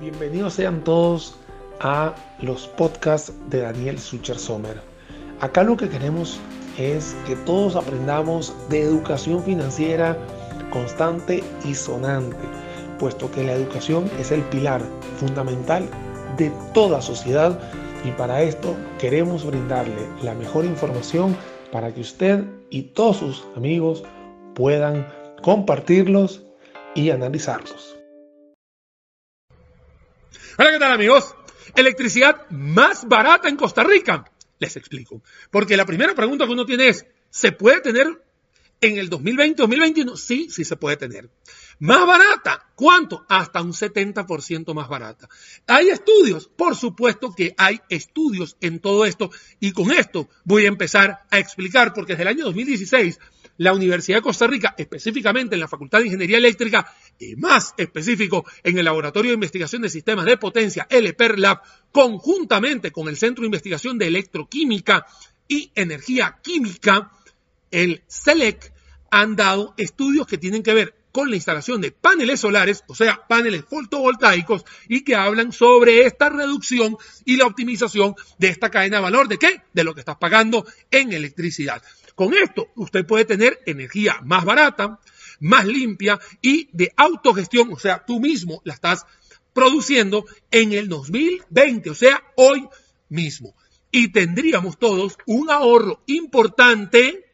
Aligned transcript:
Bienvenidos 0.00 0.54
sean 0.54 0.82
todos 0.82 1.36
a 1.80 2.14
los 2.40 2.66
podcasts 2.66 3.32
de 3.48 3.60
Daniel 3.60 3.98
Sucher 3.98 4.36
Sommer. 4.36 4.80
Acá 5.40 5.62
lo 5.62 5.76
que 5.76 5.88
queremos 5.88 6.40
es 6.76 7.16
que 7.26 7.36
todos 7.36 7.76
aprendamos 7.76 8.52
de 8.68 8.82
educación 8.82 9.42
financiera 9.44 10.18
constante 10.70 11.44
y 11.64 11.76
sonante, 11.76 12.36
puesto 12.98 13.30
que 13.30 13.44
la 13.44 13.52
educación 13.52 14.10
es 14.18 14.32
el 14.32 14.42
pilar 14.42 14.82
fundamental 15.18 15.88
de 16.36 16.50
toda 16.72 17.00
sociedad 17.00 17.56
y 18.04 18.10
para 18.10 18.42
esto 18.42 18.74
queremos 18.98 19.46
brindarle 19.46 20.08
la 20.22 20.34
mejor 20.34 20.64
información 20.64 21.36
para 21.70 21.94
que 21.94 22.00
usted 22.00 22.42
y 22.68 22.82
todos 22.82 23.18
sus 23.18 23.46
amigos 23.56 24.02
puedan 24.54 25.06
compartirlos 25.40 26.42
y 26.96 27.10
analizarlos. 27.10 28.03
Hola, 30.56 30.70
¿qué 30.70 30.78
tal 30.78 30.92
amigos? 30.92 31.34
Electricidad 31.74 32.48
más 32.50 33.08
barata 33.08 33.48
en 33.48 33.56
Costa 33.56 33.82
Rica. 33.82 34.24
Les 34.60 34.76
explico. 34.76 35.20
Porque 35.50 35.76
la 35.76 35.84
primera 35.84 36.14
pregunta 36.14 36.46
que 36.46 36.52
uno 36.52 36.64
tiene 36.64 36.88
es, 36.88 37.06
¿se 37.28 37.50
puede 37.50 37.80
tener 37.80 38.22
en 38.80 38.98
el 38.98 39.10
2020-2021? 39.10 40.16
Sí, 40.16 40.48
sí 40.50 40.64
se 40.64 40.76
puede 40.76 40.96
tener. 40.96 41.28
¿Más 41.80 42.06
barata? 42.06 42.70
¿Cuánto? 42.76 43.26
Hasta 43.28 43.62
un 43.62 43.72
70% 43.72 44.72
más 44.74 44.88
barata. 44.88 45.28
¿Hay 45.66 45.88
estudios? 45.88 46.46
Por 46.46 46.76
supuesto 46.76 47.34
que 47.34 47.52
hay 47.58 47.80
estudios 47.88 48.56
en 48.60 48.78
todo 48.78 49.06
esto 49.06 49.32
y 49.58 49.72
con 49.72 49.90
esto 49.90 50.28
voy 50.44 50.66
a 50.66 50.68
empezar 50.68 51.24
a 51.32 51.38
explicar 51.40 51.92
porque 51.92 52.12
desde 52.12 52.22
el 52.22 52.28
año 52.28 52.44
2016 52.44 53.18
la 53.58 53.72
Universidad 53.72 54.18
de 54.18 54.22
Costa 54.22 54.46
Rica, 54.46 54.74
específicamente 54.76 55.54
en 55.54 55.60
la 55.60 55.68
Facultad 55.68 56.00
de 56.00 56.06
Ingeniería 56.06 56.38
Eléctrica 56.38 56.92
y 57.18 57.36
más 57.36 57.74
específico 57.76 58.44
en 58.62 58.78
el 58.78 58.84
Laboratorio 58.84 59.30
de 59.30 59.34
Investigación 59.34 59.82
de 59.82 59.88
Sistemas 59.88 60.24
de 60.24 60.36
Potencia, 60.36 60.86
LPER 60.90 61.38
Lab, 61.38 61.62
conjuntamente 61.92 62.90
con 62.90 63.08
el 63.08 63.16
Centro 63.16 63.42
de 63.42 63.46
Investigación 63.46 63.98
de 63.98 64.08
Electroquímica 64.08 65.06
y 65.46 65.70
Energía 65.74 66.38
Química, 66.42 67.12
el 67.70 68.02
CELEC, 68.08 68.72
han 69.10 69.36
dado 69.36 69.74
estudios 69.76 70.26
que 70.26 70.38
tienen 70.38 70.62
que 70.62 70.74
ver 70.74 71.03
con 71.14 71.30
la 71.30 71.36
instalación 71.36 71.80
de 71.80 71.92
paneles 71.92 72.40
solares, 72.40 72.82
o 72.88 72.94
sea, 72.96 73.24
paneles 73.28 73.64
fotovoltaicos, 73.70 74.64
y 74.88 75.04
que 75.04 75.14
hablan 75.14 75.52
sobre 75.52 76.06
esta 76.06 76.28
reducción 76.28 76.96
y 77.24 77.36
la 77.36 77.46
optimización 77.46 78.16
de 78.38 78.48
esta 78.48 78.68
cadena 78.68 78.96
de 78.96 79.04
valor. 79.04 79.28
¿De 79.28 79.38
qué? 79.38 79.62
De 79.72 79.84
lo 79.84 79.94
que 79.94 80.00
estás 80.00 80.16
pagando 80.16 80.66
en 80.90 81.12
electricidad. 81.12 81.80
Con 82.16 82.34
esto, 82.34 82.66
usted 82.74 83.06
puede 83.06 83.24
tener 83.26 83.60
energía 83.64 84.18
más 84.24 84.44
barata, 84.44 84.98
más 85.38 85.64
limpia 85.66 86.18
y 86.42 86.68
de 86.72 86.92
autogestión, 86.96 87.72
o 87.72 87.78
sea, 87.78 88.04
tú 88.04 88.18
mismo 88.18 88.60
la 88.64 88.74
estás 88.74 89.06
produciendo 89.52 90.26
en 90.50 90.72
el 90.72 90.88
2020, 90.88 91.90
o 91.90 91.94
sea, 91.94 92.24
hoy 92.34 92.66
mismo. 93.08 93.54
Y 93.92 94.08
tendríamos 94.08 94.80
todos 94.80 95.16
un 95.26 95.48
ahorro 95.48 96.02
importante 96.06 97.24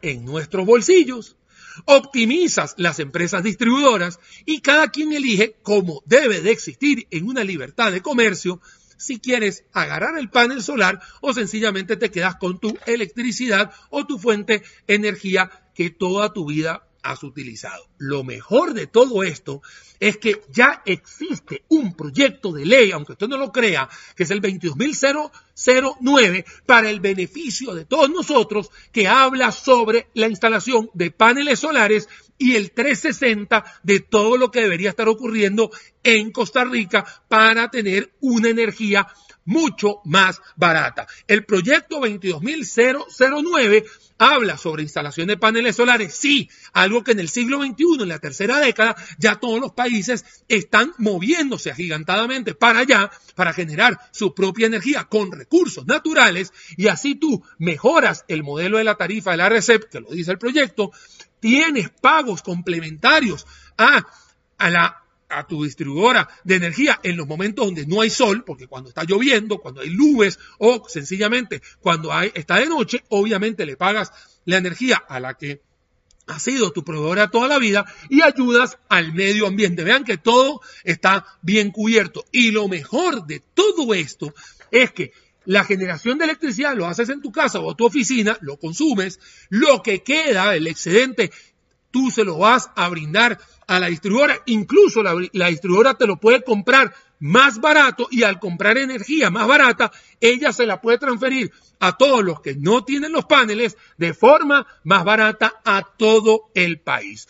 en 0.00 0.24
nuestros 0.24 0.64
bolsillos 0.64 1.36
optimizas 1.84 2.74
las 2.78 2.98
empresas 2.98 3.42
distribuidoras 3.42 4.18
y 4.44 4.60
cada 4.60 4.88
quien 4.88 5.12
elige 5.12 5.56
cómo 5.62 6.02
debe 6.06 6.40
de 6.40 6.50
existir 6.50 7.06
en 7.10 7.28
una 7.28 7.44
libertad 7.44 7.92
de 7.92 8.02
comercio. 8.02 8.60
Si 8.96 9.18
quieres 9.18 9.64
agarrar 9.72 10.18
el 10.18 10.30
panel 10.30 10.62
solar 10.62 11.00
o 11.20 11.34
sencillamente 11.34 11.96
te 11.96 12.10
quedas 12.10 12.36
con 12.36 12.58
tu 12.58 12.78
electricidad 12.86 13.70
o 13.90 14.06
tu 14.06 14.18
fuente 14.18 14.62
energía 14.86 15.50
que 15.74 15.90
toda 15.90 16.32
tu 16.32 16.46
vida 16.46 16.85
has 17.10 17.22
utilizado. 17.22 17.86
Lo 17.98 18.24
mejor 18.24 18.72
de 18.74 18.86
todo 18.86 19.22
esto 19.22 19.62
es 20.00 20.18
que 20.18 20.42
ya 20.50 20.82
existe 20.84 21.64
un 21.68 21.94
proyecto 21.94 22.52
de 22.52 22.66
ley, 22.66 22.90
aunque 22.92 23.12
usted 23.12 23.28
no 23.28 23.38
lo 23.38 23.52
crea, 23.52 23.88
que 24.14 24.24
es 24.24 24.30
el 24.30 24.42
22.009 24.42 26.44
para 26.66 26.90
el 26.90 27.00
beneficio 27.00 27.74
de 27.74 27.84
todos 27.84 28.10
nosotros, 28.10 28.70
que 28.92 29.08
habla 29.08 29.50
sobre 29.52 30.08
la 30.14 30.28
instalación 30.28 30.90
de 30.94 31.10
paneles 31.10 31.58
solares 31.60 32.08
y 32.38 32.56
el 32.56 32.72
360 32.72 33.64
de 33.82 34.00
todo 34.00 34.36
lo 34.36 34.50
que 34.50 34.60
debería 34.60 34.90
estar 34.90 35.08
ocurriendo 35.08 35.70
en 36.02 36.32
Costa 36.32 36.64
Rica 36.64 37.06
para 37.28 37.70
tener 37.70 38.12
una 38.20 38.48
energía 38.48 39.06
mucho 39.46 40.00
más 40.04 40.42
barata. 40.56 41.06
El 41.26 41.44
proyecto 41.44 42.00
22.009 42.00 43.84
habla 44.18 44.56
sobre 44.58 44.82
instalación 44.82 45.28
de 45.28 45.36
paneles 45.36 45.76
solares, 45.76 46.14
sí, 46.14 46.50
algo 46.72 47.04
que 47.04 47.12
en 47.12 47.20
el 47.20 47.28
siglo 47.28 47.62
XXI, 47.62 48.02
en 48.02 48.08
la 48.08 48.18
tercera 48.18 48.58
década, 48.58 48.96
ya 49.18 49.36
todos 49.36 49.60
los 49.60 49.72
países 49.72 50.24
están 50.48 50.92
moviéndose 50.98 51.70
agigantadamente 51.70 52.54
para 52.54 52.80
allá, 52.80 53.10
para 53.34 53.52
generar 53.52 53.98
su 54.12 54.34
propia 54.34 54.66
energía 54.66 55.04
con 55.04 55.32
recursos 55.32 55.86
naturales, 55.86 56.52
y 56.76 56.88
así 56.88 57.14
tú 57.14 57.42
mejoras 57.58 58.24
el 58.28 58.42
modelo 58.42 58.78
de 58.78 58.84
la 58.84 58.96
tarifa 58.96 59.32
de 59.32 59.36
la 59.38 59.48
RECEP, 59.48 59.90
que 59.90 60.00
lo 60.00 60.10
dice 60.10 60.32
el 60.32 60.38
proyecto, 60.38 60.92
tienes 61.40 61.90
pagos 61.90 62.42
complementarios 62.42 63.46
a, 63.76 64.06
a 64.58 64.70
la 64.70 65.05
a 65.28 65.46
tu 65.46 65.64
distribuidora 65.64 66.28
de 66.44 66.56
energía 66.56 67.00
en 67.02 67.16
los 67.16 67.26
momentos 67.26 67.66
donde 67.66 67.86
no 67.86 68.00
hay 68.00 68.10
sol, 68.10 68.44
porque 68.44 68.66
cuando 68.66 68.88
está 68.88 69.04
lloviendo, 69.04 69.58
cuando 69.58 69.80
hay 69.80 69.90
nubes 69.90 70.38
o 70.58 70.88
sencillamente 70.88 71.62
cuando 71.80 72.12
hay, 72.12 72.30
está 72.34 72.56
de 72.56 72.66
noche, 72.66 73.04
obviamente 73.08 73.66
le 73.66 73.76
pagas 73.76 74.12
la 74.44 74.58
energía 74.58 74.96
a 74.96 75.20
la 75.20 75.34
que 75.34 75.62
ha 76.26 76.38
sido 76.40 76.72
tu 76.72 76.84
proveedora 76.84 77.30
toda 77.30 77.48
la 77.48 77.58
vida 77.58 77.86
y 78.08 78.22
ayudas 78.22 78.78
al 78.88 79.12
medio 79.12 79.46
ambiente. 79.46 79.84
Vean 79.84 80.04
que 80.04 80.18
todo 80.18 80.60
está 80.84 81.24
bien 81.42 81.70
cubierto. 81.70 82.24
Y 82.32 82.50
lo 82.50 82.68
mejor 82.68 83.26
de 83.26 83.42
todo 83.54 83.94
esto 83.94 84.34
es 84.70 84.90
que 84.92 85.12
la 85.44 85.64
generación 85.64 86.18
de 86.18 86.24
electricidad 86.24 86.74
lo 86.74 86.86
haces 86.86 87.08
en 87.08 87.22
tu 87.22 87.30
casa 87.30 87.60
o 87.60 87.76
tu 87.76 87.86
oficina, 87.86 88.36
lo 88.40 88.58
consumes, 88.58 89.20
lo 89.48 89.82
que 89.82 90.02
queda, 90.02 90.56
el 90.56 90.66
excedente, 90.66 91.30
tú 91.96 92.10
se 92.10 92.24
lo 92.24 92.36
vas 92.36 92.68
a 92.76 92.90
brindar 92.90 93.40
a 93.66 93.80
la 93.80 93.86
distribuidora. 93.86 94.42
Incluso 94.44 95.02
la, 95.02 95.14
distribuidora 95.48 95.94
te 95.94 96.06
lo 96.06 96.18
puede 96.18 96.42
comprar 96.42 96.94
más 97.20 97.58
barato 97.58 98.06
y 98.10 98.22
al 98.22 98.38
comprar 98.38 98.76
energía 98.76 99.30
más 99.30 99.48
barata, 99.48 99.90
ella 100.20 100.52
se 100.52 100.66
la 100.66 100.78
puede 100.82 100.98
transferir 100.98 101.50
a 101.80 101.96
todos 101.96 102.22
los 102.22 102.42
que 102.42 102.54
no 102.54 102.84
tienen 102.84 103.12
los 103.12 103.24
paneles 103.24 103.78
de 103.96 104.12
forma 104.12 104.66
más 104.84 105.06
barata 105.06 105.62
a 105.64 105.80
todo 105.96 106.50
el 106.52 106.80
país. 106.80 107.28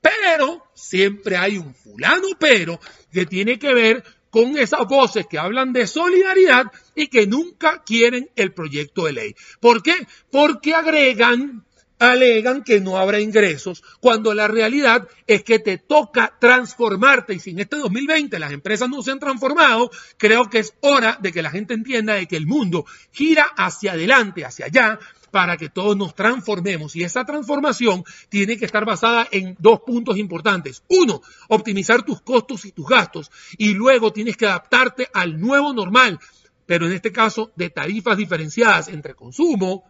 Pero 0.00 0.64
siempre 0.74 1.36
hay 1.36 1.58
un 1.58 1.74
fulano 1.74 2.28
pero 2.38 2.78
que 3.12 3.26
tiene 3.26 3.58
que 3.58 3.74
ver 3.74 4.04
con 4.30 4.56
esas 4.56 4.86
voces 4.86 5.26
que 5.28 5.40
hablan 5.40 5.72
de 5.72 5.88
solidaridad 5.88 6.66
y 6.94 7.08
que 7.08 7.26
nunca 7.26 7.82
quieren 7.82 8.30
el 8.36 8.52
proyecto 8.52 9.06
de 9.06 9.12
ley. 9.12 9.34
¿Por 9.58 9.82
qué? 9.82 10.06
Porque 10.30 10.72
agregan 10.72 11.64
alegan 12.12 12.62
que 12.62 12.80
no 12.80 12.98
habrá 12.98 13.20
ingresos, 13.20 13.82
cuando 14.00 14.34
la 14.34 14.48
realidad 14.48 15.08
es 15.26 15.42
que 15.42 15.58
te 15.58 15.78
toca 15.78 16.36
transformarte 16.40 17.34
y 17.34 17.40
si 17.40 17.50
en 17.50 17.60
este 17.60 17.76
2020 17.76 18.38
las 18.38 18.52
empresas 18.52 18.88
no 18.88 19.02
se 19.02 19.10
han 19.10 19.18
transformado, 19.18 19.90
creo 20.16 20.48
que 20.48 20.60
es 20.60 20.74
hora 20.80 21.18
de 21.20 21.32
que 21.32 21.42
la 21.42 21.50
gente 21.50 21.74
entienda 21.74 22.14
de 22.14 22.26
que 22.26 22.36
el 22.36 22.46
mundo 22.46 22.86
gira 23.12 23.44
hacia 23.56 23.92
adelante, 23.92 24.44
hacia 24.44 24.66
allá, 24.66 24.98
para 25.34 25.56
que 25.56 25.68
todos 25.68 25.96
nos 25.96 26.14
transformemos. 26.14 26.94
Y 26.94 27.02
esa 27.02 27.24
transformación 27.24 28.04
tiene 28.28 28.56
que 28.56 28.66
estar 28.66 28.84
basada 28.84 29.26
en 29.32 29.56
dos 29.58 29.80
puntos 29.80 30.16
importantes. 30.16 30.84
Uno, 30.88 31.22
optimizar 31.48 32.04
tus 32.04 32.20
costos 32.20 32.64
y 32.66 32.70
tus 32.70 32.86
gastos. 32.86 33.32
Y 33.58 33.74
luego 33.74 34.12
tienes 34.12 34.36
que 34.36 34.46
adaptarte 34.46 35.08
al 35.12 35.40
nuevo 35.40 35.72
normal, 35.72 36.20
pero 36.66 36.86
en 36.86 36.92
este 36.92 37.10
caso 37.10 37.50
de 37.56 37.68
tarifas 37.68 38.16
diferenciadas 38.16 38.86
entre 38.86 39.14
consumo, 39.14 39.82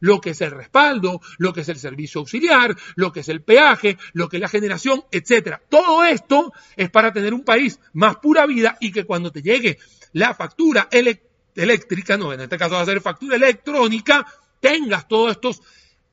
lo 0.00 0.20
que 0.20 0.30
es 0.30 0.40
el 0.40 0.50
respaldo, 0.50 1.20
lo 1.38 1.52
que 1.52 1.60
es 1.60 1.68
el 1.68 1.78
servicio 1.78 2.20
auxiliar, 2.20 2.76
lo 2.96 3.12
que 3.12 3.20
es 3.20 3.28
el 3.28 3.42
peaje, 3.42 3.96
lo 4.12 4.28
que 4.28 4.38
es 4.38 4.40
la 4.40 4.48
generación, 4.48 5.04
etcétera. 5.12 5.62
Todo 5.68 6.04
esto 6.04 6.52
es 6.76 6.90
para 6.90 7.12
tener 7.12 7.32
un 7.32 7.44
país 7.44 7.78
más 7.92 8.16
pura 8.16 8.46
vida 8.46 8.76
y 8.80 8.90
que 8.90 9.04
cuando 9.04 9.30
te 9.30 9.42
llegue 9.42 9.78
la 10.12 10.34
factura 10.34 10.88
eléctrica, 10.90 12.16
no, 12.16 12.32
en 12.32 12.40
este 12.40 12.58
caso 12.58 12.74
va 12.74 12.80
a 12.82 12.86
ser 12.86 13.00
factura 13.00 13.36
electrónica, 13.36 14.26
tengas 14.60 15.06
todos 15.06 15.32
estos 15.32 15.62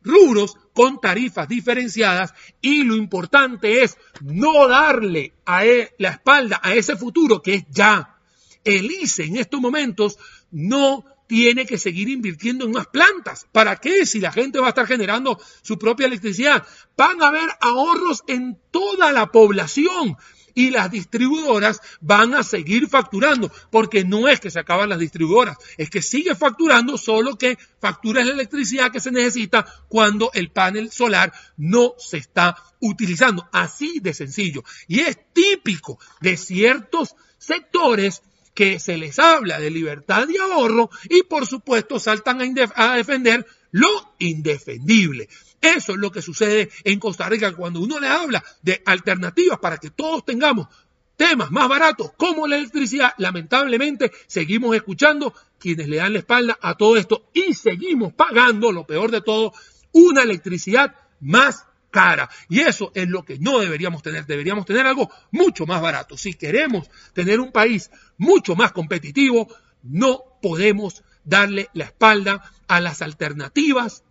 rubros 0.03 0.57
con 0.73 1.01
tarifas 1.01 1.47
diferenciadas 1.47 2.33
y 2.61 2.83
lo 2.83 2.95
importante 2.95 3.83
es 3.83 3.97
no 4.21 4.67
darle 4.67 5.33
a 5.45 5.65
e, 5.65 5.93
la 5.97 6.09
espalda 6.09 6.59
a 6.63 6.73
ese 6.73 6.95
futuro 6.95 7.41
que 7.41 7.55
es 7.55 7.65
ya. 7.69 8.15
El 8.63 8.91
ICE 8.91 9.25
en 9.25 9.37
estos 9.37 9.59
momentos 9.59 10.17
no 10.51 11.05
tiene 11.27 11.65
que 11.65 11.77
seguir 11.77 12.09
invirtiendo 12.09 12.65
en 12.65 12.71
más 12.71 12.87
plantas. 12.87 13.45
¿Para 13.51 13.75
qué? 13.75 14.05
Si 14.05 14.19
la 14.19 14.31
gente 14.31 14.59
va 14.59 14.67
a 14.67 14.69
estar 14.69 14.87
generando 14.87 15.39
su 15.61 15.77
propia 15.77 16.07
electricidad. 16.07 16.65
Van 16.95 17.21
a 17.21 17.27
haber 17.27 17.49
ahorros 17.61 18.23
en 18.27 18.57
toda 18.71 19.11
la 19.11 19.31
población. 19.31 20.17
y 20.55 20.71
las 20.71 20.89
distribuidoras 20.89 21.79
van 22.01 22.33
a 22.33 22.41
seguir 22.41 22.87
facturando, 22.89 23.51
porque 23.69 24.03
no 24.03 24.27
es 24.27 24.39
que 24.39 24.49
se 24.49 24.59
acaban 24.59 24.89
las 24.89 24.97
distribuidoras, 24.97 25.55
es 25.77 25.91
que 25.91 26.01
sigue 26.01 26.33
facturando, 26.33 26.97
solo 26.97 27.37
que 27.37 27.59
factura 27.79 28.25
la 28.25 28.31
electricidad 28.31 28.91
que 28.91 28.99
se 28.99 29.11
necesita 29.11 29.67
cuando 29.87 30.31
el 30.33 30.49
panel 30.49 30.89
solar 30.91 31.31
no 31.57 31.93
se 31.99 32.17
está 32.17 32.55
utilizando. 32.79 33.47
Así 33.51 33.99
de 33.99 34.15
sencillo. 34.15 34.63
Y 34.87 35.01
es 35.01 35.19
típico 35.31 35.99
de 36.21 36.35
ciertos 36.35 37.13
sectores 37.37 38.23
que 38.57 38.79
se 38.79 38.97
les 38.97 39.19
habla 39.19 39.59
de 39.59 39.69
libertad 39.69 40.27
y 40.27 40.35
ahorro 40.37 40.89
y 41.07 41.21
por 41.21 41.45
supuesto 41.45 41.99
saltan 41.99 42.41
a, 42.73 42.95
defender 42.95 43.45
lo 43.69 44.15
indefendible. 44.17 45.29
Eso 45.61 45.91
es 45.91 45.99
lo 45.99 46.11
que 46.11 46.23
sucede 46.23 46.71
en 46.83 46.99
Costa 46.99 47.29
Rica 47.29 47.53
cuando 47.53 47.79
uno 47.81 47.99
le 47.99 48.07
habla 48.07 48.43
de 48.63 48.81
alternativas 48.83 49.59
para 49.59 49.77
que 49.77 49.91
todos 49.91 50.25
tengamos 50.25 50.69
temas 51.15 51.51
más 51.51 51.69
baratos 51.69 52.13
como 52.17 52.47
la 52.47 52.57
electricidad. 52.57 53.13
Lamentablemente 53.19 54.11
seguimos 54.25 54.75
escuchando 54.75 55.35
quienes 55.59 55.87
le 55.87 55.97
dan 55.97 56.13
la 56.13 56.19
espalda 56.19 56.57
a 56.59 56.75
todo 56.75 56.97
esto 56.97 57.29
y 57.35 57.53
seguimos 57.53 58.13
pagando, 58.13 58.71
lo 58.71 58.87
peor 58.87 59.11
de 59.11 59.21
todo, 59.21 59.53
una 59.91 60.23
electricidad 60.23 60.95
más 61.19 61.66
cara. 61.97 62.29
Y 62.47 62.59
eso 62.59 62.91
es 62.93 63.09
lo 63.09 63.25
que 63.25 63.39
no 63.39 63.57
deberíamos 63.57 64.03
tener. 64.03 64.27
Deberíamos 64.27 64.67
tener 64.67 64.85
algo 64.85 65.09
mucho 65.31 65.65
más 65.65 65.81
barato. 65.81 66.15
Si 66.15 66.35
queremos 66.35 66.87
tener 67.13 67.39
un 67.39 67.51
país 67.51 67.89
mucho 68.19 68.55
más 68.55 68.71
competitivo, 68.71 69.47
no 69.81 70.21
podemos 70.39 71.03
darle 71.23 71.69
la 71.73 71.85
espalda 71.85 72.43
a 72.67 72.79
las 72.81 73.01
alternativas 73.01 74.03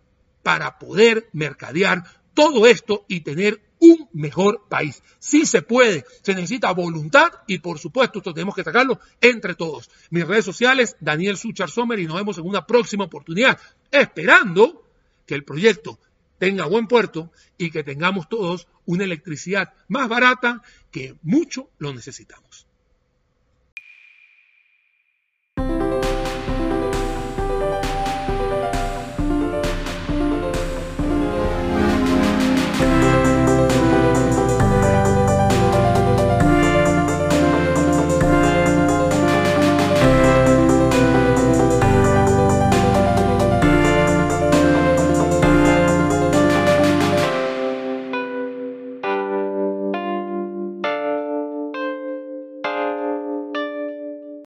para 0.43 0.79
poder 0.79 1.29
mercadear 1.31 2.03
todo 2.33 2.67
esto 2.67 3.05
y 3.07 3.21
tener 3.21 3.61
un 3.79 4.09
mejor 4.11 4.67
país. 4.67 5.01
Sí 5.19 5.45
se 5.45 5.61
puede, 5.61 6.03
se 6.23 6.35
necesita 6.35 6.73
voluntad 6.73 7.29
y 7.47 7.59
por 7.59 7.79
supuesto 7.79 8.19
esto 8.19 8.33
tenemos 8.33 8.53
que 8.53 8.65
sacarlo 8.65 8.99
entre 9.21 9.55
todos. 9.55 9.89
Mis 10.09 10.27
redes 10.27 10.43
sociales, 10.43 10.97
Daniel 10.99 11.37
Suchar 11.37 11.69
Sommer 11.69 11.99
y 11.99 12.05
nos 12.05 12.17
vemos 12.17 12.37
en 12.37 12.45
una 12.45 12.65
próxima 12.65 13.05
oportunidad, 13.05 13.57
esperando 13.91 14.83
que 15.25 15.35
el 15.35 15.45
proyecto 15.45 15.99
tenga 16.37 16.65
buen 16.65 16.87
puerto 16.87 17.31
y 17.57 17.71
que 17.71 17.83
tengamos 17.83 18.29
todos 18.29 18.67
una 18.85 19.03
electricidad 19.03 19.73
más 19.87 20.07
barata 20.07 20.61
que 20.91 21.15
mucho 21.23 21.69
lo 21.77 21.93
necesitamos. 21.93 22.66